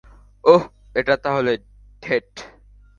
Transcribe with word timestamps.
ওহ, 0.43 0.63
এটা 0.95 1.15
তাহলে 1.23 1.51
ডেট। 2.03 2.31